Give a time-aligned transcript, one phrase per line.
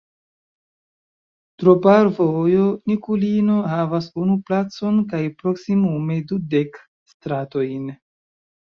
[1.63, 6.85] Troparjovo-Nikulino havas unu placon kaj proksimume dudek
[7.17, 7.99] stratojn.